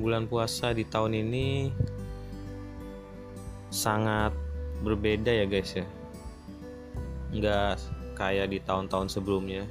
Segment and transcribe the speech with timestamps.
[0.00, 1.68] bulan puasa di tahun ini
[3.70, 4.32] sangat
[4.80, 5.86] berbeda ya guys ya.
[7.30, 7.76] Nggak
[8.16, 9.68] kayak di tahun-tahun sebelumnya.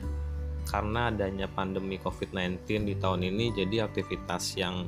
[0.69, 4.85] Karena adanya pandemi COVID-19 di tahun ini jadi aktivitas yang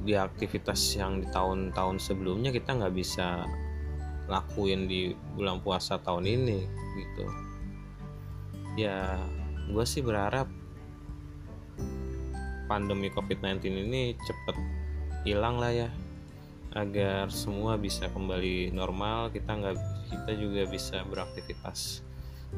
[0.00, 3.44] di aktivitas yang di tahun-tahun sebelumnya kita nggak bisa
[4.32, 6.64] lakuin di bulan puasa tahun ini
[6.96, 7.24] gitu.
[8.80, 9.20] Ya
[9.68, 10.48] gue sih berharap
[12.66, 14.56] pandemi covid-19 ini cepet
[15.24, 15.88] hilang lah ya.
[16.74, 19.76] Agar semua bisa kembali normal kita nggak
[20.10, 22.02] kita juga bisa beraktivitas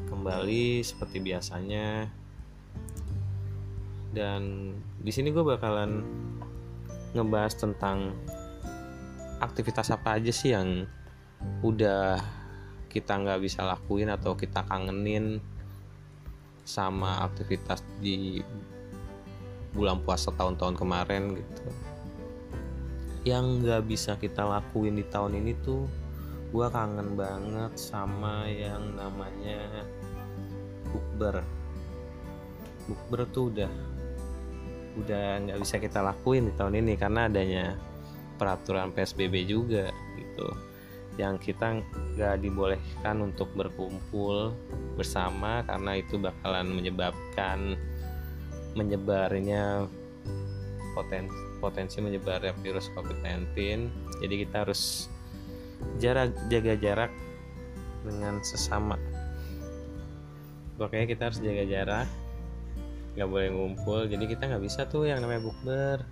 [0.09, 2.09] kembali seperti biasanya.
[4.13, 6.01] Dan di sini gue bakalan
[7.13, 8.17] ngebahas tentang
[9.37, 10.89] aktivitas apa aja sih yang
[11.61, 12.17] udah
[12.89, 15.37] kita nggak bisa lakuin atau kita kangenin
[16.65, 18.41] sama aktivitas di
[19.75, 21.63] bulan puasa tahun-tahun kemarin gitu.
[23.27, 25.83] Yang nggak bisa kita lakuin di tahun ini tuh
[26.47, 29.83] gue kangen banget sama yang namanya
[30.91, 31.43] bukber.
[32.87, 33.71] Bukber tuh udah
[34.97, 37.77] udah nggak bisa kita lakuin di tahun ini karena adanya
[38.41, 40.47] peraturan psbb juga gitu
[41.17, 41.81] yang kita
[42.13, 44.53] nggak dibolehkan untuk berkumpul
[44.93, 47.77] bersama karena itu bakalan menyebabkan
[48.77, 49.89] menyebarnya
[50.93, 53.57] potensi potensi menyebarnya virus COVID-19
[54.21, 55.09] jadi kita harus
[55.97, 57.11] jarak jaga jarak
[58.05, 58.95] dengan sesama.
[60.77, 62.07] Pokoknya kita harus jaga jarak
[63.17, 64.05] nggak boleh ngumpul.
[64.05, 66.05] Jadi kita nggak bisa tuh yang namanya bukber.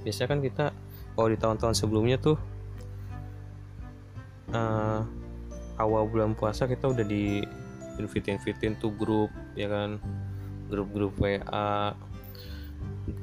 [0.00, 0.64] Biasanya kan kita
[1.12, 2.40] kalau di tahun-tahun sebelumnya tuh
[4.56, 5.04] uh,
[5.76, 7.44] awal bulan puasa kita udah di
[8.00, 10.00] invite invitin tuh grup ya kan
[10.70, 11.92] grup-grup WA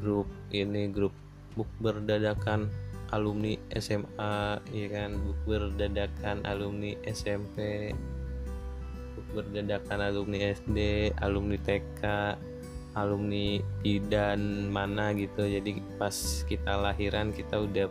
[0.04, 1.16] grup ini grup
[1.56, 2.68] bukber dadakan
[3.16, 5.16] alumni SMA ya kan?
[5.24, 7.90] Bukber dadakan alumni SMP
[9.16, 12.04] bukber dadakan alumni SD alumni TK
[12.94, 15.48] alumni bidan mana gitu.
[15.48, 16.14] Jadi pas
[16.46, 17.88] kita lahiran kita udah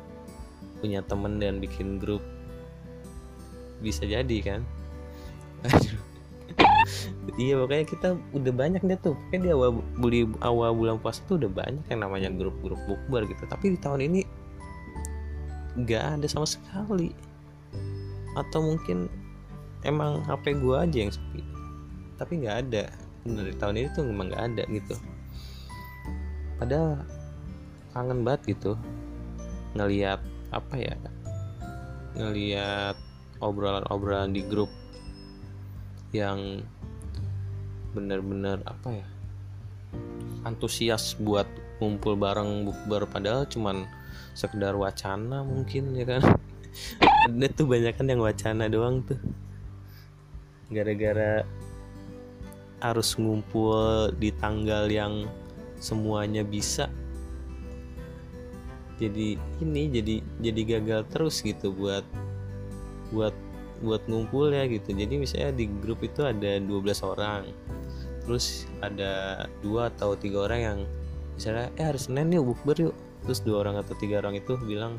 [0.78, 2.23] punya temen dan bikin grup.
[3.81, 4.61] Bisa jadi kan?
[5.67, 6.06] Aduh
[7.37, 9.17] iya pokoknya kita udah banyak deh tuh.
[9.28, 13.44] Kayak di awal buli awal bulan puasa tuh udah banyak yang namanya grup-grup bukber gitu.
[13.49, 14.21] Tapi di tahun ini
[15.77, 17.12] nggak ada sama sekali.
[18.37, 19.09] Atau mungkin
[19.84, 21.43] emang HP gue aja yang sepi.
[22.17, 22.84] Tapi nggak ada.
[23.27, 24.94] Dari tahun ini tuh emang nggak ada gitu.
[26.56, 27.05] Padahal
[27.93, 28.73] kangen banget gitu.
[29.77, 30.21] Ngelihat
[30.55, 30.94] apa ya
[32.17, 32.97] ngelihat
[33.44, 34.73] obrolan-obrolan di grup
[36.17, 36.65] yang
[37.96, 39.06] benar-benar apa ya
[40.44, 41.48] antusias buat
[41.80, 43.88] ngumpul bareng bukber padahal cuman
[44.36, 46.22] sekedar wacana mungkin ya kan?
[47.26, 49.18] Ada tuh banyak kan yang wacana doang tuh.
[50.68, 51.42] Gara-gara
[52.84, 55.24] harus ngumpul di tanggal yang
[55.80, 56.92] semuanya bisa
[58.96, 62.04] jadi ini jadi jadi gagal terus gitu buat
[63.12, 63.32] buat
[63.84, 64.96] buat ngumpul ya gitu.
[64.96, 67.52] Jadi misalnya di grup itu ada 12 orang
[68.26, 70.78] terus ada dua atau tiga orang yang
[71.38, 72.94] misalnya eh hari Senin yuk bukber yuk.
[73.26, 74.98] Terus dua orang atau tiga orang itu bilang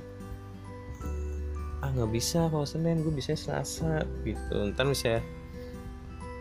[1.84, 4.56] ah nggak bisa kalau Senin gue bisa Selasa gitu.
[4.74, 5.22] Ntar misalnya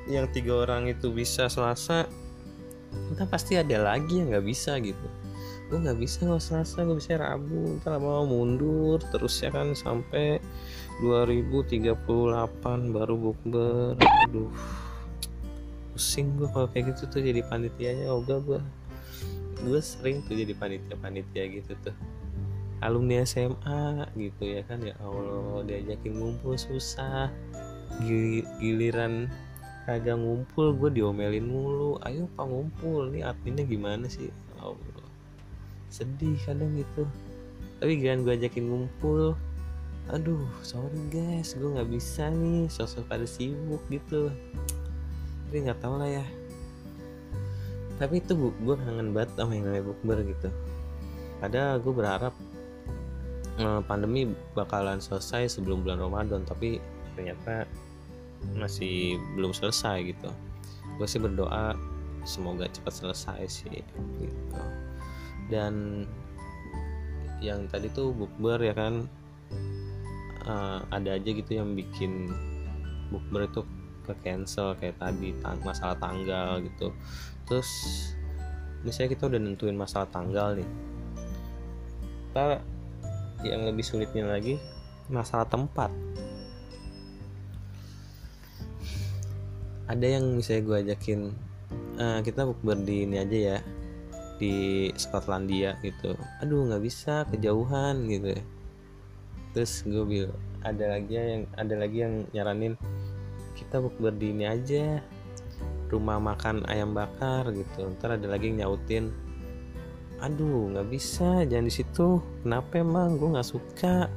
[0.07, 2.07] yang tiga orang itu bisa Selasa
[3.13, 5.07] ntar pasti ada lagi yang nggak bisa gitu.
[5.67, 10.39] Gue nggak bisa kalau Selasa gue bisa Rabu ntar mau mundur terus ya kan sampai
[11.03, 11.95] 2038
[12.95, 13.95] baru bukber.
[14.27, 14.51] Aduh
[15.97, 18.13] pusing gue kalau kayak gitu tuh jadi panitianya.
[18.13, 18.61] Ogah gue
[19.65, 21.97] gue sering tuh jadi panitia panitia gitu tuh.
[22.85, 27.33] Alumni SMA gitu ya kan ya Allah diajakin ngumpul susah.
[28.61, 29.33] Giliran
[29.89, 31.97] kagak ngumpul gue diomelin mulu.
[32.05, 33.09] Ayo pak ngumpul.
[33.09, 34.29] Nih adminnya gimana sih?
[34.61, 34.77] Allah.
[35.89, 37.09] Sedih kadang gitu.
[37.81, 39.33] Tapi jangan gue ajakin ngumpul
[40.07, 42.69] aduh sorry guys gue nggak bisa nih.
[42.69, 44.29] Sosok pada sibuk gitu
[45.47, 46.27] tapi nggak tahu lah ya.
[47.97, 50.49] Tapi itu gue, kangen banget sama yang namanya bukber gitu.
[51.41, 52.35] Padahal gue berharap
[53.63, 56.83] eh, pandemi bakalan selesai sebelum bulan Ramadan tapi
[57.15, 57.65] ternyata
[58.59, 60.29] masih belum selesai gitu.
[61.01, 61.73] Gue sih berdoa
[62.27, 63.81] semoga cepat selesai sih
[64.21, 64.61] gitu.
[65.47, 66.05] Dan
[67.41, 69.07] yang tadi tuh bukber ya kan
[70.49, 72.33] uh, ada aja gitu yang bikin
[73.13, 73.61] bukber itu
[74.07, 76.95] ke cancel kayak tadi tang masalah tanggal gitu.
[77.45, 77.69] Terus
[78.87, 80.71] misalnya kita udah nentuin masalah tanggal nih
[82.31, 82.61] ntar
[83.43, 84.61] yang lebih sulitnya lagi
[85.09, 85.89] masalah tempat.
[89.89, 91.21] Ada yang misalnya gue ajakin
[91.97, 93.59] uh, kita bukber di ini aja ya
[94.37, 96.13] di Skotlandia gitu.
[96.45, 98.37] Aduh nggak bisa kejauhan gitu
[99.57, 102.77] terus gue bilang ada lagi yang ada lagi yang nyaranin
[103.57, 105.01] kita bukber di ini aja.
[105.89, 107.89] Rumah makan ayam bakar gitu.
[107.97, 109.27] Ntar ada lagi yang nyautin
[110.17, 112.21] aduh nggak bisa jangan di situ.
[112.41, 113.21] Kenapa emang?
[113.21, 114.09] Gue nggak suka.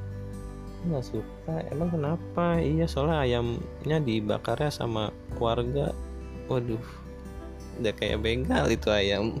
[0.88, 1.60] Nggak suka?
[1.68, 2.56] Emang kenapa?
[2.56, 5.92] Iya soalnya ayamnya dibakarnya sama keluarga.
[6.48, 6.80] Waduh
[7.80, 9.40] udah kayak bengal itu ayam.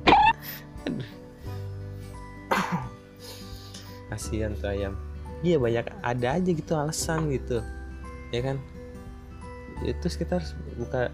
[4.12, 4.96] Kasihan tuh ayam.
[5.40, 7.64] Iya banyak ada aja gitu alasan gitu.
[8.36, 8.60] Ya kan
[9.80, 11.08] kita harus buka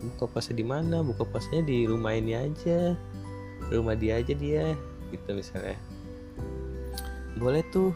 [0.00, 1.04] buka puasa di mana?
[1.04, 2.96] Buka puasanya di rumah ini aja.
[3.68, 4.72] Rumah dia aja dia
[5.12, 5.76] gitu misalnya.
[7.36, 7.92] Boleh tuh.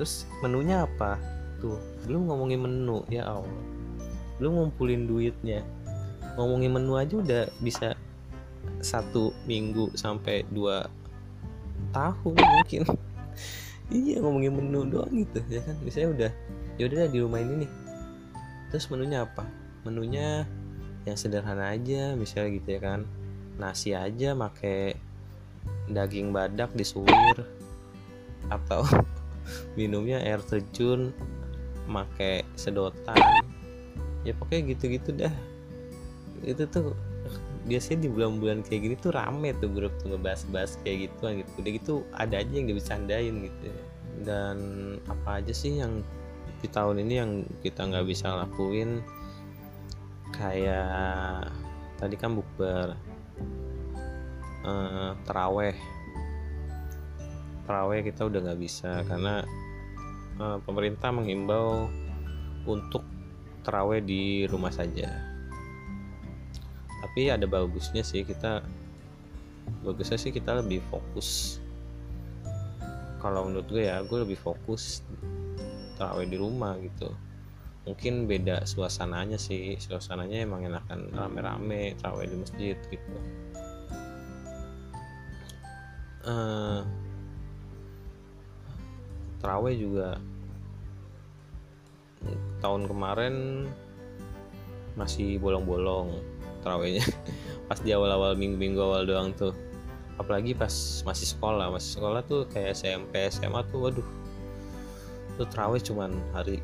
[0.00, 1.20] Terus menunya apa?
[1.60, 1.76] Tuh
[2.08, 3.64] belum ngomongin menu ya Allah.
[4.40, 5.60] Belum ngumpulin duitnya.
[6.40, 7.92] Ngomongin menu aja udah bisa
[8.80, 10.88] satu minggu sampai dua
[11.92, 12.84] tahun mungkin.
[13.90, 15.74] Iya ngomongin menu doang gitu ya kan?
[15.82, 16.30] Misalnya udah
[16.78, 17.70] ya udah di rumah ini nih
[18.70, 19.44] terus menunya apa?
[19.84, 20.46] Menunya
[21.04, 23.00] yang sederhana aja misalnya gitu ya kan.
[23.58, 24.96] Nasi aja make
[25.90, 27.44] daging badak disuwir
[28.48, 28.86] atau
[29.78, 31.10] minumnya air terjun
[31.90, 33.18] make sedotan.
[34.22, 35.34] Ya pokoknya gitu-gitu dah.
[36.46, 36.94] Itu tuh
[37.68, 41.50] biasanya di bulan-bulan kayak gini tuh rame tuh grup tuh ngebahas-bahas kayak gitu gitu.
[41.60, 43.68] Udah gitu ada aja yang dibecandain gitu.
[44.22, 44.56] Dan
[45.08, 46.04] apa aja sih yang
[46.60, 47.30] di tahun ini yang
[47.64, 49.00] kita nggak bisa lakuin
[50.36, 51.48] kayak
[51.96, 52.96] tadi kan bukber
[54.64, 55.76] uh, teraweh.
[57.64, 59.44] Teraweh kita udah nggak bisa karena
[60.40, 61.88] uh, pemerintah menghimbau
[62.68, 63.04] untuk
[63.64, 65.08] teraweh di rumah saja.
[67.00, 68.60] Tapi ada bagusnya sih kita
[69.80, 71.60] bagusnya sih kita lebih fokus.
[73.20, 75.04] Kalau menurut gue ya gue lebih fokus
[76.00, 77.12] terawih di rumah gitu.
[77.84, 83.12] Mungkin beda suasananya sih suasananya emang enakan rame-rame terawih di masjid gitu.
[86.24, 86.80] Uh,
[89.44, 90.16] terawih juga.
[92.64, 93.68] Tahun kemarin
[94.96, 96.16] masih bolong-bolong
[96.64, 97.04] terawihnya.
[97.68, 99.52] Pas di awal-awal minggu-minggu awal doang tuh.
[100.20, 101.72] Apalagi pas masih sekolah.
[101.72, 104.04] Masih sekolah tuh kayak SMP SMA tuh waduh
[105.40, 106.60] tuh terawih cuman hari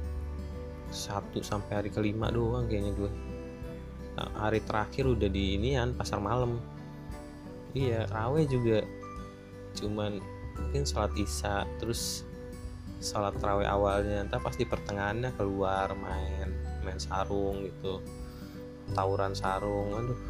[0.93, 3.12] satu sampai hari kelima doang kayaknya gue.
[4.20, 6.61] Nah, hari terakhir udah di inian pasar malam.
[7.73, 8.84] Iya terawih juga.
[9.81, 10.20] Cuman
[10.61, 12.28] mungkin sholat isya terus
[13.00, 16.52] sholat terawih awalnya entah pasti pertengahannya keluar main
[16.84, 18.05] main sarung gitu.
[18.93, 20.20] Tawuran sarung aduh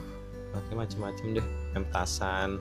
[0.54, 1.46] pakai macem-macem deh
[1.76, 2.56] pemtasan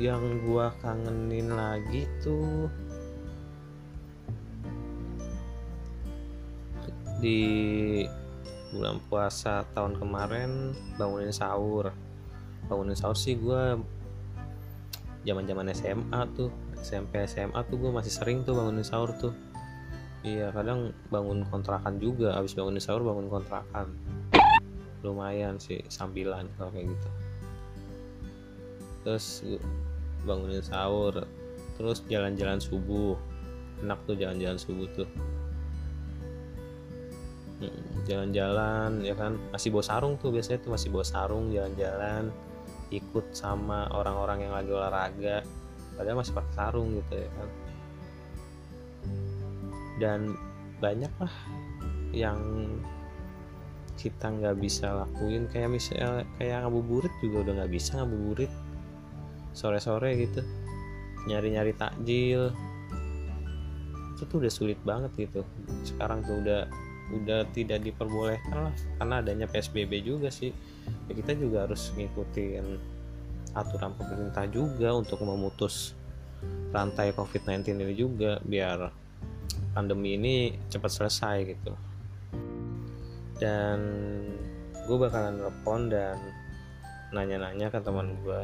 [0.00, 2.72] yang gua kangenin lagi tuh
[7.22, 7.40] di
[8.74, 11.94] bulan puasa tahun kemarin bangunin sahur.
[12.66, 13.78] Bangunin sahur sih gue
[15.22, 16.50] zaman zaman SMA tuh
[16.82, 19.30] SMP SMA tuh gue masih sering tuh bangunin sahur tuh.
[20.26, 23.94] Iya kadang bangun kontrakan juga abis bangunin sahur bangun kontrakan.
[25.06, 27.08] Lumayan sih sambilan kalau kayak gitu.
[29.06, 29.26] Terus
[30.26, 31.22] bangunin sahur
[31.78, 33.14] terus jalan-jalan subuh.
[33.82, 35.06] Enak tuh jalan-jalan subuh tuh
[38.08, 39.38] jalan-jalan ya kan?
[39.50, 42.32] Masih bawa sarung tuh biasanya tuh masih bawa sarung jalan-jalan
[42.92, 45.36] ikut sama orang-orang yang lagi olahraga.
[45.96, 47.48] Padahal masih pakai sarung gitu ya kan?
[50.00, 50.20] Dan
[50.82, 51.34] banyak lah
[52.12, 52.40] yang
[53.96, 55.48] kita nggak bisa lakuin.
[55.48, 58.52] Kayak misalnya kayak ngabuburit juga udah nggak bisa ngabuburit.
[59.52, 60.40] Sore-sore gitu
[61.28, 62.50] nyari-nyari takjil.
[64.16, 65.46] Itu tuh udah sulit banget gitu.
[65.86, 66.66] Sekarang tuh udah
[67.12, 68.74] udah tidak diperbolehkan lah.
[68.98, 70.50] Karena adanya PSBB juga sih.
[71.06, 72.64] Ya kita juga harus ngikutin
[73.52, 75.92] aturan pemerintah juga untuk memutus
[76.72, 78.90] rantai COVID-19 ini juga biar
[79.76, 81.72] pandemi ini cepat selesai gitu.
[83.38, 83.78] Dan
[84.88, 86.16] gue bakalan telepon dan
[87.12, 88.40] nanya-nanya ke teman gue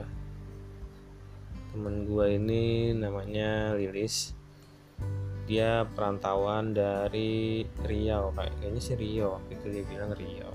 [1.72, 4.37] temen gue ini namanya Lilis
[5.48, 10.52] dia perantauan dari Riau kayaknya sih Riau itu dia bilang Riau.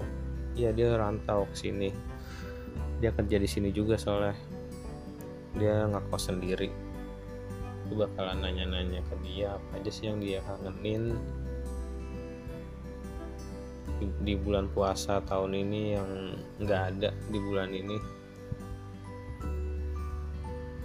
[0.54, 1.90] Iya dia rantau ke sini.
[3.02, 4.38] Dia kerja di sini juga soalnya.
[5.58, 6.70] Dia ngekos sendiri.
[7.90, 11.18] Gue bakalan nanya-nanya ke dia apa aja sih yang dia kangenin
[13.98, 16.10] di, di bulan puasa tahun ini yang
[16.62, 17.98] nggak ada di bulan ini.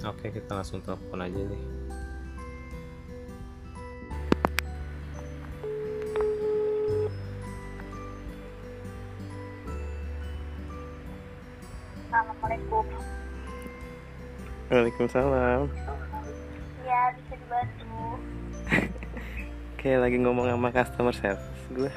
[0.00, 1.77] Oke kita langsung telepon aja nih
[14.98, 15.70] Waalaikumsalam
[16.82, 18.02] Ya, bisa dibantu.
[19.78, 21.92] Kayak lagi ngomong sama customer service gue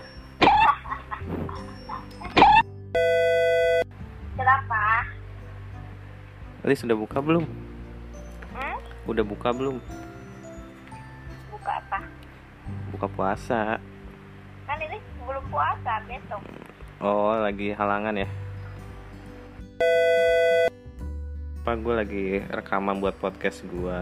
[4.37, 4.81] Kenapa?
[6.61, 7.41] Tadi sudah buka belum?
[8.53, 8.77] Hmm?
[9.09, 9.81] Udah buka belum?
[11.49, 12.05] Buka apa?
[12.93, 13.81] Buka puasa
[14.69, 16.41] Kan ini belum puasa, besok.
[17.01, 18.29] Oh lagi halangan ya
[21.61, 23.97] Pak gue lagi rekaman buat podcast gue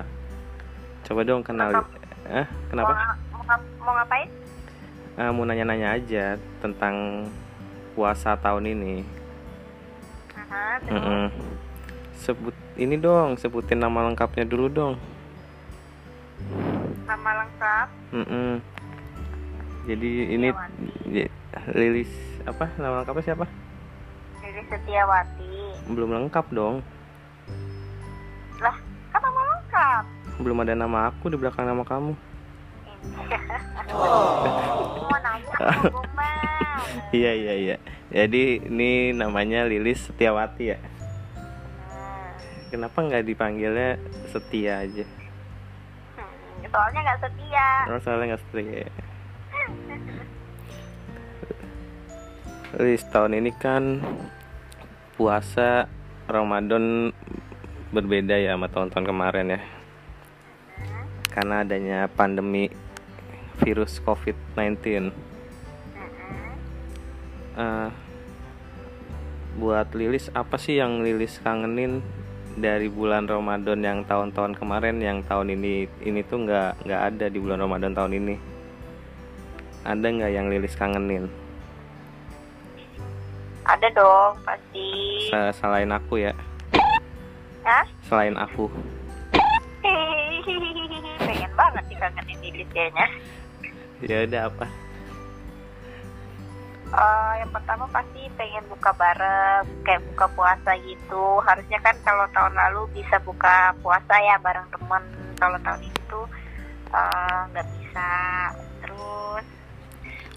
[1.04, 1.84] Coba dong kenal
[2.30, 3.20] Eh kenapa?
[3.36, 4.30] Mau, mau, mau ngapain?
[5.20, 7.28] Ah, mau nanya-nanya aja tentang
[7.96, 9.04] puasa tahun ini
[10.40, 11.26] Aha, terus Mm-mm.
[12.20, 14.96] Sebut ini dong, sebutin nama lengkapnya dulu dong
[17.10, 17.88] nama lengkap.
[18.14, 18.52] Mm-mm.
[19.90, 20.48] Jadi ini
[21.74, 22.12] Lilis
[22.46, 23.46] apa nama lengkapnya siapa?
[24.40, 25.54] Lili Setiawati.
[25.90, 26.86] Belum lengkap dong.
[30.40, 32.16] Belum ada nama aku di belakang nama kamu.
[35.20, 35.44] Mas.
[37.12, 37.76] Iya iya iya.
[38.10, 40.78] Jadi ini namanya Lilis Setiawati ya.
[40.80, 42.30] Hmm,
[42.72, 43.98] Kenapa nggak dipanggilnya
[44.30, 45.06] Setia aja?
[45.06, 47.68] hmm, soalnya nggak setia.
[47.90, 48.88] Oh, soalnya nggak setia.
[52.78, 54.00] Lilis tahun ini kan
[55.18, 55.90] puasa
[56.30, 57.10] Ramadan
[57.90, 59.62] berbeda ya sama tahun-tahun kemarin ya.
[61.40, 62.68] Karena adanya pandemi
[63.64, 64.60] virus COVID-19.
[64.60, 65.16] Hmm,
[67.56, 67.90] Eh,
[69.56, 72.04] buat Lilis apa sih yang Lilis kangenin
[72.60, 77.40] dari bulan Ramadan yang tahun-tahun kemarin yang tahun ini ini tuh nggak nggak ada di
[77.40, 78.36] bulan Ramadan tahun ini
[79.88, 81.32] ada nggak yang Lilis kangenin
[83.70, 84.88] Ada dong, pasti.
[85.56, 86.36] Selain aku ya
[87.64, 87.84] Hah?
[88.08, 88.72] selain aku
[91.60, 93.08] banget dikangenin Lili kayaknya.
[94.00, 94.66] ya udah apa
[96.90, 101.38] Eh, yang pertama pasti pengen buka bareng, kayak buka puasa gitu.
[101.46, 105.06] Harusnya kan kalau tahun lalu bisa buka puasa ya bareng teman.
[105.38, 106.26] Kalau tahun ini tuh
[106.90, 108.10] eh, nggak bisa.
[108.82, 109.46] Terus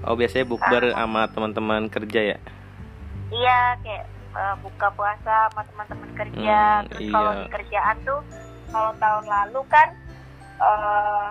[0.05, 2.39] oh biasanya bukber sama teman-teman kerja ya
[3.33, 4.05] iya kayak
[4.61, 6.61] buka puasa sama teman-teman kerja.
[6.83, 7.13] Hmm, Terus iya.
[7.17, 8.21] kalau kerjaan tuh
[8.69, 9.89] kalau tahun lalu kan
[10.63, 11.29] eh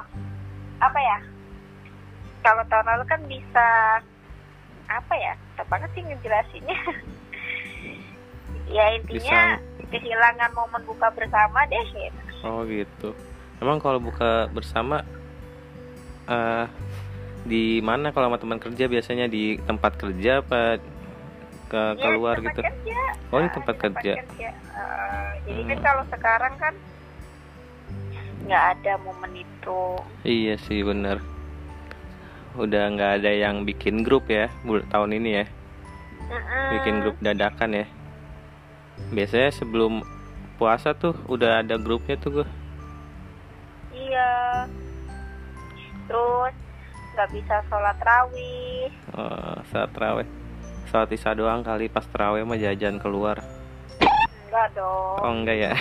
[0.79, 1.17] apa ya?
[2.41, 3.67] Kalau tahun lalu kan bisa
[4.87, 5.33] apa ya?
[5.63, 6.79] Banget sih ngejelasinnya?
[8.71, 9.59] ya intinya
[9.91, 11.83] kehilangan momen buka bersama deh.
[11.91, 12.21] gitu.
[12.41, 13.09] oh gitu
[13.59, 15.03] emang kalau buka bersama
[16.25, 16.65] eh
[17.43, 20.79] di mana kalau sama teman kerja biasanya di tempat kerja apa
[21.67, 23.01] ke Ya, keluar tempat gitu Kerja.
[23.27, 25.85] oh di Ah, tempat kerja Eh, jadi kan Hmm.
[25.85, 26.73] kalau sekarang kan
[28.51, 29.81] nggak ada momen itu.
[30.21, 31.23] Iya sih bener
[32.53, 34.51] Udah nggak ada yang bikin grup ya
[34.91, 35.45] tahun ini ya
[36.27, 36.67] Mm-mm.
[36.75, 37.85] Bikin grup dadakan ya
[39.07, 40.03] Biasanya sebelum
[40.59, 42.47] puasa tuh udah ada grupnya tuh gue
[43.95, 44.67] Iya.
[46.05, 46.53] Terus
[47.15, 48.91] nggak bisa sholat rawih.
[49.15, 50.27] oh, Saat terawih
[50.91, 53.39] Saat isya doang kali pas terawih mah jajan keluar
[54.43, 55.15] Enggak dong.
[55.23, 55.73] Oh enggak ya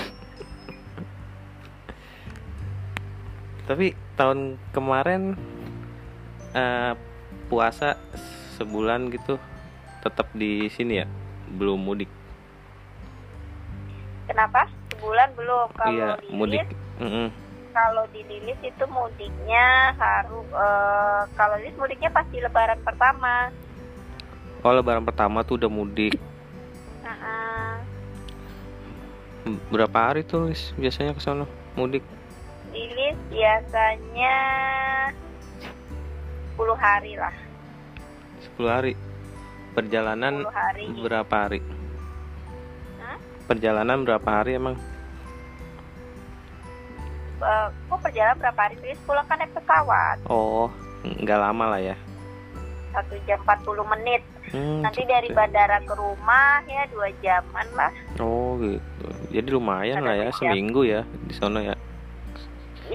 [3.70, 5.38] Tapi tahun kemarin
[6.58, 6.98] eh,
[7.46, 7.94] Puasa
[8.58, 9.38] sebulan gitu
[10.02, 11.06] Tetap di sini ya
[11.54, 12.10] Belum mudik
[14.30, 14.62] Kenapa?
[14.94, 15.68] Sebulan belum.
[15.74, 17.26] Kalau Iya di mudik Lilis, Mm-mm.
[17.74, 23.50] kalau di Lilis itu mudiknya harus eh, kalau Lilis mudiknya pasti Lebaran pertama.
[24.62, 26.14] Oh lebaran pertama tuh udah mudik.
[29.72, 32.06] Berapa hari tuh Lis, biasanya ke sono mudik
[32.80, 34.36] Lilis biasanya
[36.56, 37.34] 10 hari lah.
[38.56, 38.92] 10 hari
[39.70, 40.84] Perjalanan 10 hari.
[40.96, 41.60] berapa hari?
[42.96, 43.16] Hah?
[43.44, 44.80] Perjalanan berapa hari emang?
[47.40, 48.80] Eh, kok perjalanan berapa hari?
[48.80, 50.16] Lilis pulang kan naik pesawat.
[50.24, 51.96] Oh nggak lama lah ya
[52.90, 54.20] satu jam 40 menit
[54.50, 59.06] Hmm, nanti dari bandara ke rumah ya dua jaman lah Oh gitu.
[59.30, 60.36] Jadi lumayan Ada lah ya jam.
[60.36, 61.78] seminggu ya di sana ya.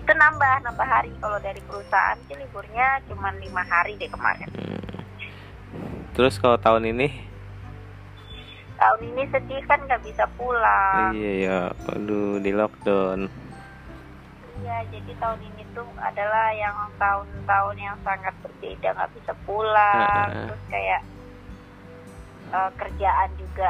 [0.05, 4.77] Itu nambah nambah hari kalau dari perusahaan sih liburnya cuma lima hari deh kemarin Hmm.
[6.13, 7.09] Terus kalau tahun ini?
[8.75, 11.59] tahun ini sedih kan nggak bisa pulang Iya ya.
[11.89, 13.27] Aduh di lockdown.
[14.57, 20.63] iya jadi tahun ini tuh adalah yang tahun-tahun yang sangat berbeda nggak bisa pulang terus
[20.69, 21.01] kayak
[22.49, 23.69] eh, kerjaan juga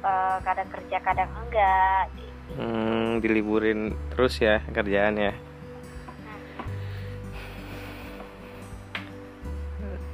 [0.00, 2.04] eh, kadang kerja kadang enggak.
[2.58, 5.32] Hmm, diliburin terus ya kerjaan ya.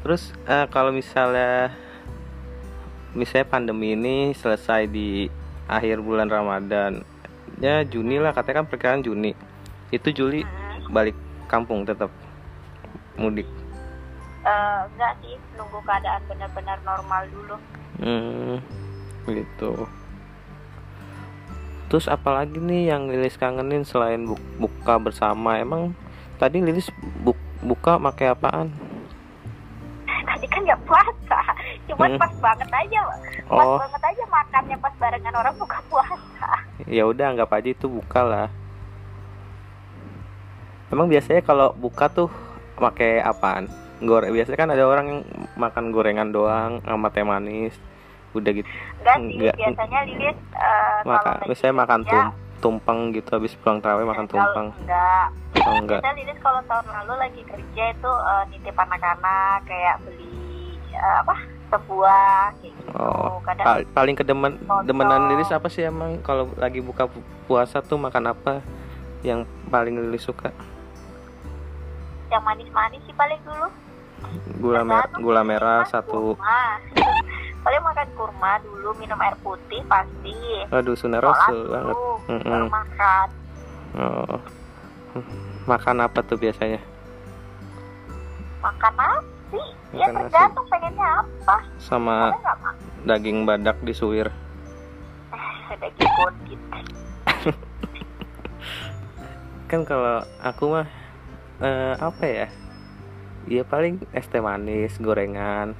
[0.05, 1.75] Terus eh, kalau misalnya
[3.17, 5.27] misalnya pandemi ini selesai di
[5.67, 7.03] akhir bulan Ramadan,
[7.59, 9.35] ya Juni lah katanya kan perkiraan Juni.
[9.91, 10.95] Itu Juli Hmm.
[10.95, 11.17] balik
[11.51, 12.13] kampung tetap
[13.19, 13.49] mudik.
[14.47, 17.57] Eh, enggak sih nunggu keadaan benar-benar normal dulu
[17.97, 18.61] Hmm,
[19.27, 19.89] gitu.
[21.87, 25.57] Terus apalagi nih yang Lilis kangenin selain bu- buka bersama?
[25.57, 25.95] Emang
[26.37, 28.69] tadi Lilis bu- buka pakai apaan?
[30.27, 31.41] tadi kan nggak puasa
[31.87, 32.19] cuman Hmm.
[32.19, 33.01] pas banget aja
[33.47, 36.51] pas Oh, banget aja makannya pas barengan orang buka puasa
[36.85, 38.49] ya udah anggap aja itu buka lah.
[40.87, 42.29] Emang biasanya kalau buka tuh
[42.77, 43.67] pakai apaan?
[43.99, 44.31] Goreng.
[44.31, 45.21] Biasanya kan ada orang yang
[45.55, 47.75] makan gorengan doang sama teh manis.
[48.37, 48.69] Udah gitu.
[48.99, 49.55] enggak sih Enggak.
[49.57, 54.05] biasanya Lilis eh, kalau Maka lagi misalnya makan kerja, tum tumpeng gitu habis pulang terawih
[54.05, 54.69] makan kalau- tumpeng.
[54.79, 55.27] enggak
[55.59, 56.01] Oh, enggak.
[56.01, 60.31] Biasanya Lilis kalau tahun lalu lagi kerja itu eh, nitip anak-anak kayak beli
[60.91, 61.35] eh, apa
[61.67, 62.25] sebuah
[62.55, 64.81] kayak gitu Oh, kadang Pal- paling kedemen Contoh.
[64.85, 68.63] demenan Lilis apa sih emang kalau lagi buka pu- puasa tuh makan apa
[69.21, 70.53] yang paling Lilis suka?
[72.27, 73.69] yang manis-manis sih paling dulu
[74.59, 76.35] Gula mer Tergantung gula sih, merah satu.
[76.35, 76.63] kurma.
[77.67, 80.35] paling makan kurma dulu minum air putih pasti
[80.71, 81.97] Aduh, sholat rasul banget.
[82.29, 82.47] Mm-mm.
[82.47, 83.29] baru makan
[83.97, 84.39] Oh.
[85.65, 86.79] Makan apa tuh biasanya?
[88.59, 90.25] makan nasi ya Makan nasi.
[90.29, 92.35] tergantung pengennya apa Sama
[93.03, 94.29] daging badak disuir.
[95.73, 96.61] daging bondit
[99.67, 100.87] Kan kalau aku mah
[101.59, 102.49] eh, apa ya?
[103.47, 105.75] Iya paling es teh manis, gorengan.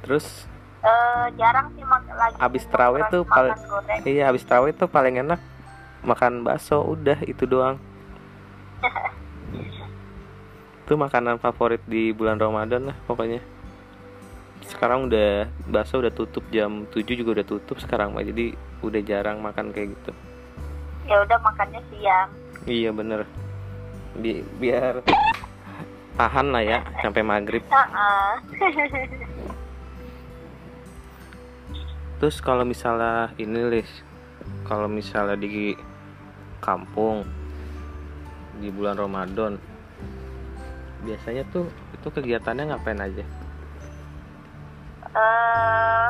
[0.00, 0.48] Terus
[0.82, 4.00] Eh, jarang sih mak lagi Abis terawih tuh makan pal- goreng.
[4.02, 5.38] iya habis terawih tuh paling enak
[6.02, 7.76] makan bakso udah itu doang.
[10.82, 13.38] itu makanan favorit di bulan Ramadan lah pokoknya.
[14.64, 19.38] Sekarang udah bakso udah tutup jam 7 juga udah tutup sekarang mah jadi udah jarang
[19.38, 20.10] makan kayak gitu.
[21.02, 22.30] ya udah makannya siang
[22.62, 23.26] Iya bener
[24.14, 25.02] Bi biar
[26.14, 27.62] tahan lah ya sampai maghrib.
[32.22, 33.90] Terus kalau misalnya ini Lis,
[34.62, 35.74] kalau misalnya di
[36.62, 37.26] kampung
[38.62, 39.58] di bulan Ramadan,
[41.02, 43.26] biasanya tuh itu kegiatannya ngapain aja?
[45.12, 46.08] Eh,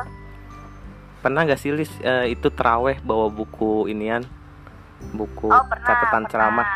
[1.17, 4.21] Pernah gak sih Lis eh, itu teraweh bawa buku inian,
[5.09, 6.29] buku oh pernah catatan pernah.
[6.29, 6.67] ceramah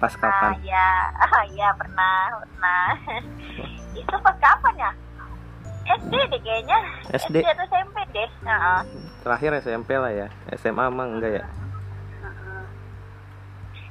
[0.00, 0.52] pas Ah, kapan?
[0.64, 0.88] ya,
[1.60, 2.86] ya pernah, pernah.
[3.92, 4.90] itu pas kapan ya?
[5.98, 6.78] SD deh kayaknya.
[7.10, 8.28] SD atau SMP deh.
[8.46, 8.80] Heeh.
[9.20, 11.44] terakhir SMP lah ya, SMA emang enggak ya?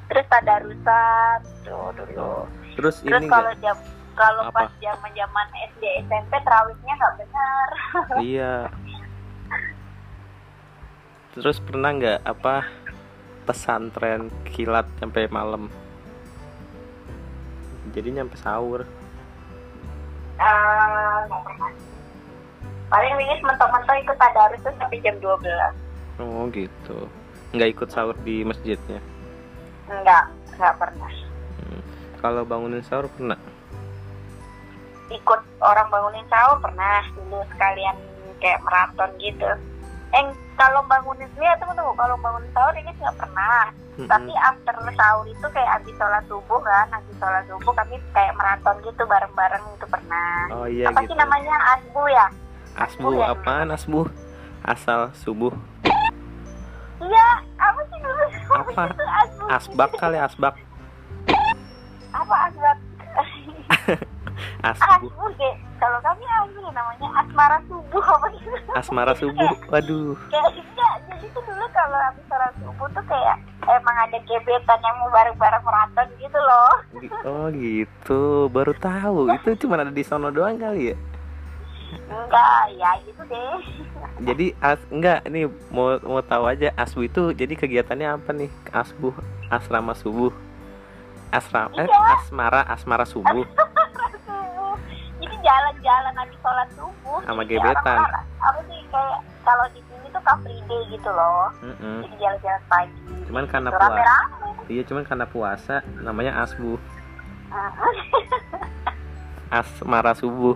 [0.10, 2.34] Terus tadarusan tuh dulu.
[2.74, 3.78] Terus, Terus ini kalau jam
[4.18, 7.70] kalau pas zaman zaman SD SMP terawihnya nggak benar.
[8.26, 8.56] Iya.
[11.38, 12.66] Terus pernah nggak apa
[13.46, 15.70] pesantren kilat sampai malam?
[17.94, 18.84] Jadi nyampe sahur.
[20.36, 21.72] Nggak pernah.
[22.90, 25.46] Paling Lilis mentok-mentok ikut tadarus tuh sampai jam 12
[26.20, 26.98] Oh gitu.
[27.56, 29.00] Nggak ikut sahur di masjidnya.
[29.88, 30.26] Enggak,
[30.58, 31.12] nggak pernah.
[31.64, 31.82] Hmm.
[32.20, 33.40] Kalau bangunin sahur pernah.
[35.10, 37.96] Ikut orang bangunin sahur pernah dulu sekalian
[38.44, 39.50] kayak maraton gitu.
[40.10, 40.26] Eh,
[40.60, 43.72] kalau bangunin lihat tunggu tunggu kalau bangunin sahur ini nggak pernah.
[44.00, 48.80] Tapi after sahur itu kayak habis sholat subuh kan, habis sholat subuh kami kayak maraton
[48.88, 50.40] gitu bareng-bareng itu pernah.
[50.56, 51.12] Oh iya Apa gitu.
[51.12, 52.28] sih namanya asbu ya?
[52.78, 53.34] Asbu ya?
[53.34, 54.06] apaan asbu?
[54.62, 55.54] Asal subuh.
[57.00, 57.28] Iya,
[57.58, 58.24] apa sih dulu?
[58.54, 58.84] Apa?
[59.24, 59.44] asbu?
[59.50, 60.56] Asbak kali asbak.
[62.12, 62.78] Apa asbak?
[64.60, 64.84] Asbu.
[64.84, 65.56] asbu deh.
[65.80, 68.58] Kalau kami asbu namanya asmara subuh apa gitu.
[68.76, 69.52] Asmara subuh.
[69.72, 70.16] Waduh.
[70.28, 74.96] kayak enggak jadi tuh dulu kalau habis sholat subuh tuh kayak emang ada gebetan yang
[75.00, 76.74] mau bareng-bareng maraton gitu loh
[77.24, 78.52] Oh gitu.
[78.52, 79.32] Baru tahu.
[79.40, 80.96] Itu cuma ada di sono doang kali ya.
[82.10, 83.56] Enggak ya gitu deh.
[84.26, 88.50] Jadi as enggak ini mau mau tahu aja asbu itu jadi kegiatannya apa nih?
[88.70, 89.14] Asbu
[89.48, 90.32] asrama subuh.
[91.30, 92.00] Asrama eh, Iya.
[92.18, 93.46] asmara asmara subuh.
[95.20, 98.00] Jadi jalan-jalan habis sholat subuh Sama gebetan.
[98.40, 101.50] apa sih kayak kalau di sini tuh car free day gitu loh.
[101.60, 102.02] Mm-mm.
[102.02, 103.00] jadi jalan-jalan pagi.
[103.26, 104.00] Cuman karena Gitu, puasa.
[104.00, 106.78] Rame-rame iya cuman karena puasa namanya asbu.
[109.50, 110.54] Asmara subuh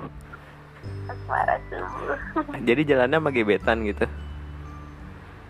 [1.10, 2.18] asmara subuh
[2.68, 4.06] jadi jalannya sama gebetan gitu?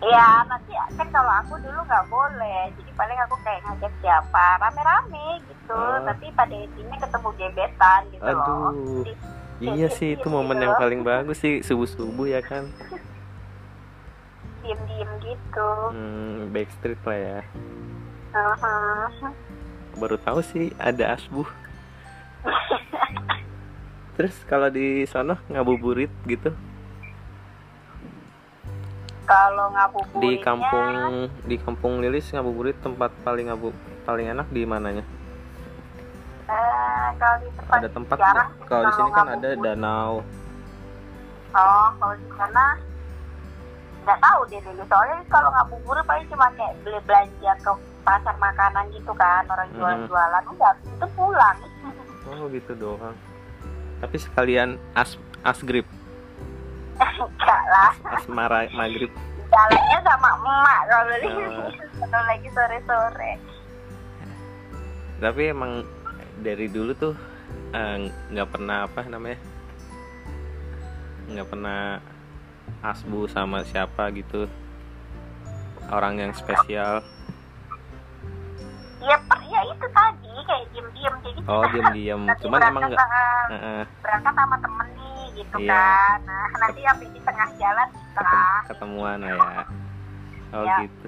[0.04, 2.68] Ya nanti kan kalau aku dulu nggak boleh.
[2.76, 4.60] Jadi paling aku kayak ngajak siapa?
[4.60, 5.72] Rame-rame gitu.
[5.72, 6.04] Oh.
[6.04, 8.36] tapi pada intinya ketemu gebetan gitu loh.
[8.44, 9.00] Aduh.
[9.00, 9.12] Jadi,
[9.64, 12.68] iya sih itu momen yang paling bagus sih subuh subuh ya kan?
[14.60, 15.68] Diem-diem gitu.
[15.88, 17.40] Hmm, backstreet lah ya.
[18.34, 19.30] Mhm.
[19.94, 21.46] baru tahu sih ada asbuh
[24.14, 26.54] terus kalau di sono ngabuburit gitu?
[29.24, 30.88] Kalau ngabuburitnya di kampung
[31.42, 33.72] di kampung Lilis ngabuburit tempat paling ngabu
[34.04, 35.04] paling enak di mananya?
[36.44, 39.64] Eh, kalau di tempat ada tempat jarang kalau di sini kan ada ngabuburit.
[39.64, 40.12] danau.
[41.54, 42.64] Oh kalau di sana
[44.04, 44.82] nggak tahu deh dulu.
[44.84, 47.72] Soalnya kalau ngabuburit paling cuma kayak beli belanja ke
[48.04, 49.76] pasar makanan gitu kan orang Mhm.
[49.80, 51.56] jualan-jualan udah habis itu pulang.
[52.28, 53.16] Oh gitu doang
[54.04, 55.16] tapi sekalian as
[55.48, 55.88] asgrip
[57.00, 57.92] enggak lah.
[58.20, 59.08] Asmara maghrib
[59.48, 61.70] jalannya sama emak kalau di Oh.
[62.04, 63.32] kalau lagi sore-sore.
[65.24, 65.72] Tapi emang
[66.44, 67.14] dari dulu tuh
[67.72, 69.40] eh, nggak pernah apa namanya
[71.32, 72.02] nggak pernah
[72.84, 74.44] asbu sama siapa gitu.
[75.88, 77.00] Orang yang spesial.
[79.04, 82.00] Ya ya itu tadi kayak diem-diem jadi oh nanti
[82.42, 85.72] cuman emang berangkat nggak sama- Heeh, berangkat sama temen nih gitu Iya.
[85.74, 86.18] kan.
[86.22, 89.64] Nah nanti habis di tengah jalan ketem- setelah ketemuan lah ya.
[90.52, 90.76] Oh Ya.
[90.82, 91.06] gitu.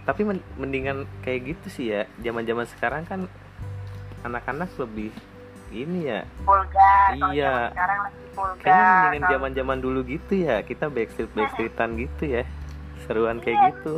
[0.00, 2.02] Tapi men- mendingan kayak gitu sih ya.
[2.18, 3.20] Zaman-zaman sekarang kan
[4.20, 5.12] anak-anak lebih
[5.70, 6.26] ini ya.
[6.42, 7.14] Vulgar.
[7.30, 7.46] Iya.
[7.46, 8.58] zaman sekarang lagi vulgar.
[8.60, 10.56] Kayaknya mendingan kalau- zaman-zaman dulu gitu ya.
[10.60, 12.42] Kita backstreet backstreetan gitu ya.
[13.04, 13.66] Seruan kayak Iya.
[13.70, 13.94] gitu.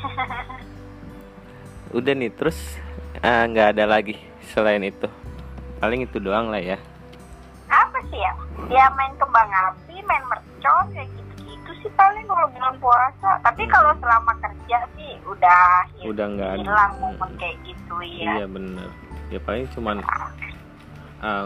[1.98, 2.78] Udah nih terus
[3.18, 4.14] eh, nggak ada lagi
[4.54, 5.08] selain itu.
[5.82, 6.78] Paling itu doang lah ya.
[7.66, 8.32] Apa sih ya?
[8.70, 13.30] Ya main kembang api main mercon kayak gitu-gitu sih paling kalau bulan puasa.
[13.42, 15.64] Tapi kalau selama kerja sih udah
[16.04, 16.62] udah nggak ada.
[16.62, 18.88] hilang momen kayak gitu iya ya bener.
[19.30, 20.02] Ya paling cuman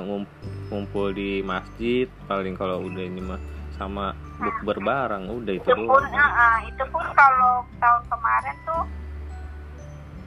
[0.04, 0.30] ngum-
[0.70, 3.40] ngumpul di masjid paling kalau udah ini mah
[3.74, 8.56] sama bukber bareng udah itu itu pun doang ah, ah, itu pun kalau tahun kemarin
[8.62, 8.82] tuh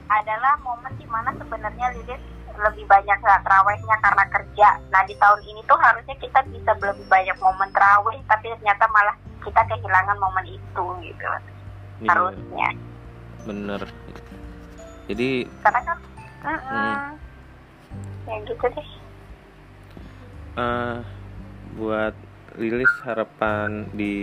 [0.08, 2.22] adalah momen di mana sebenarnya Lilis
[2.58, 4.68] lebih banyak terawihnya karena kerja.
[4.90, 9.14] Nah di tahun ini tuh harusnya kita bisa lebih banyak momen terawih, tapi ternyata malah
[9.46, 11.26] kita kehilangan momen itu gitu.
[12.02, 12.68] Iya, Harusnya.
[13.46, 13.80] bener
[15.08, 15.98] jadi Karena kan,
[16.44, 16.60] mm-mm.
[16.68, 18.28] Hmm.
[18.28, 18.88] ya gitu deh.
[20.58, 20.98] eh
[21.78, 22.14] buat
[22.58, 24.14] rilis harapan di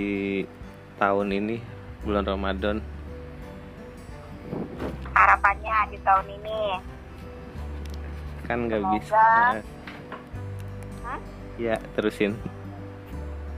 [0.99, 1.57] tahun ini
[2.03, 2.83] bulan Ramadan
[5.15, 6.61] Harapannya di tahun ini.
[8.45, 9.25] kan nggak bisa
[11.01, 11.19] Hah?
[11.57, 12.37] ya terusin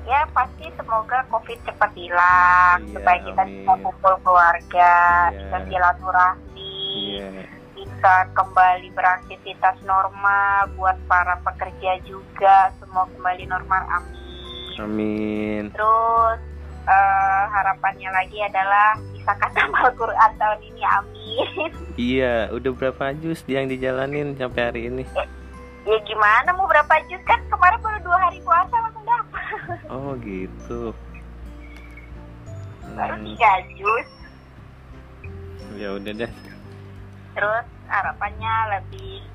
[0.08, 3.84] Ya pasti semoga COVID cepat hilang Iya, supaya kita bisa amin.
[3.84, 4.96] kumpul keluarga,
[5.28, 5.36] Iya.
[5.36, 6.80] bisa silaturahmi.
[6.96, 7.28] iya
[7.76, 14.16] bisa kembali beraktivitas normal buat para pekerja juga semua kembali normal amin
[14.80, 16.40] amin terus
[16.86, 18.96] eh, harapannya lagi adalah
[19.28, 21.72] bisa kata Al-Quran tahun ini amin.
[22.00, 25.04] Iya udah berapa jus yang dijalanin sampai hari ini?
[25.84, 29.44] Ya gimana mau berapa jus kan kemarin baru dua hari puasa langsung dapat
[29.92, 30.82] oh gitu.
[32.96, 34.08] Baru Hmm, tiga jus
[35.76, 36.32] ya udah deh.
[37.36, 39.28] Terus harapannya lebih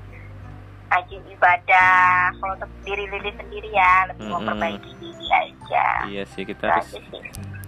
[0.89, 4.41] rajin ibadah kalau untuk diri Lili sendiri ya lebih Mm-mm.
[4.41, 5.85] memperbaiki diri aja.
[6.09, 7.05] Iya sih kita Itu harus sih.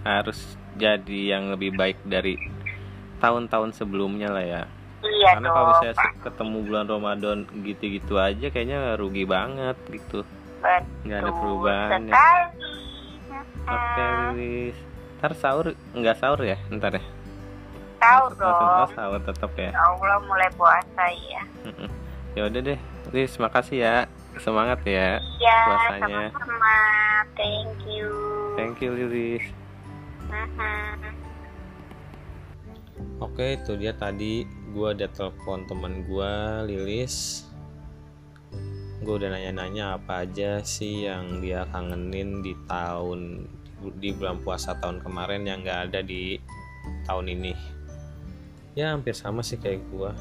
[0.02, 0.40] harus
[0.76, 2.36] jadi yang lebih baik dari
[3.18, 4.62] tahun-tahun sebelumnya lah ya
[4.98, 10.24] Iya karena kalau dong, misalnya ketemu bulan Ramadan gitu-gitu aja kayaknya rugi banget gitu
[10.58, 12.14] Betul nggak ada perubahan ya.
[13.62, 14.04] oke.
[14.32, 14.76] Lilis
[15.16, 17.04] ntar sahur nggak sahur ya ntar ya
[17.96, 18.90] Langsung- langsung- oh, dong.
[18.92, 21.42] sahur tetap ya Ya Allah mulai puasa ya.
[22.32, 22.78] Ya udah deh
[23.10, 23.94] Lilis makasih ya
[24.36, 26.28] semangat ya Ya, Puasanya.
[26.28, 26.76] sama-sama.
[27.32, 28.08] Thank you.
[28.54, 29.55] thank you Lilis Mhm.
[33.20, 34.44] Oke itu dia tadi.
[34.72, 36.32] Gue ada telepon teman gue
[36.68, 37.48] Lilis.
[39.00, 43.46] Gue udah nanya-nanya apa aja sih yang dia kangenin di tahun
[44.00, 46.40] di bulan puasa tahun kemarin yang gak ada di
[47.06, 47.52] tahun ini.
[48.76, 50.12] Ya hampir sama sih kayak gue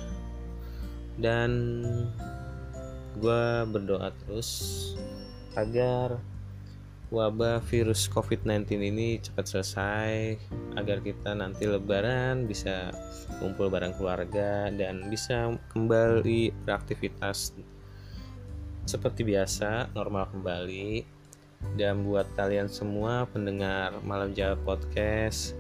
[1.16, 1.52] dan
[3.16, 4.50] gue berdoa terus
[5.56, 6.20] agar
[7.16, 10.36] wabah virus COVID-19 ini cepat selesai
[10.76, 12.92] agar kita nanti lebaran bisa
[13.40, 17.56] kumpul bareng keluarga dan bisa kembali beraktivitas
[18.84, 21.08] seperti biasa normal kembali.
[21.80, 25.56] Dan buat kalian semua pendengar malam jawa podcast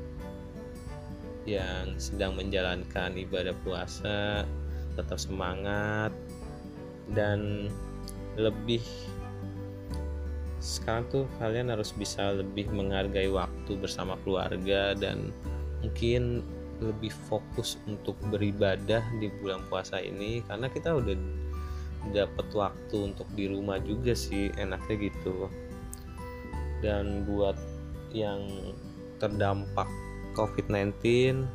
[1.48, 4.44] yang sedang menjalankan ibadah puasa
[5.00, 6.12] tetap semangat
[7.16, 7.72] dan
[8.36, 8.84] lebih
[10.66, 15.30] sekarang tuh kalian harus bisa lebih menghargai waktu bersama keluarga dan
[15.86, 16.42] mungkin
[16.82, 20.42] lebih fokus untuk beribadah di bulan puasa ini.
[20.50, 21.14] Karena kita udah
[22.10, 25.54] dapat waktu untuk di rumah juga sih enaknya gitu.
[26.82, 27.56] Dan buat
[28.10, 28.74] yang
[29.22, 29.88] terdampak
[30.34, 31.46] COVID-19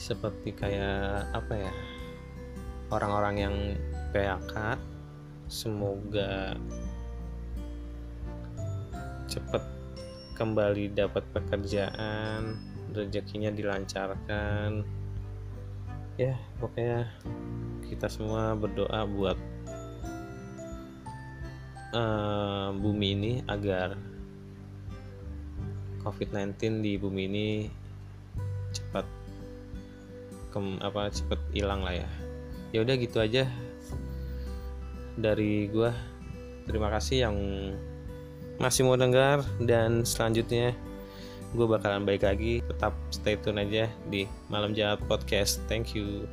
[0.00, 1.72] seperti kayak apa ya
[2.90, 3.56] orang-orang yang
[4.10, 4.80] PHK
[5.50, 6.54] semoga
[9.26, 9.66] cepat
[10.38, 12.54] kembali dapat pekerjaan
[12.94, 14.86] rezekinya dilancarkan.
[16.14, 17.10] Ya pokoknya
[17.82, 19.38] kita semua berdoa buat
[21.98, 23.98] uh, bumi ini agar
[26.06, 27.48] COVID-19 di bumi ini
[28.70, 29.04] cepat
[30.54, 32.08] kem, apa cepat hilang lah ya.
[32.70, 33.50] Ya udah gitu aja
[35.20, 35.92] dari gua.
[36.66, 37.36] Terima kasih yang
[38.60, 40.76] masih mau dengar dan selanjutnya
[41.56, 42.62] gue bakalan baik lagi.
[42.62, 45.58] Tetap stay tune aja di malam jahat podcast.
[45.66, 46.28] Thank you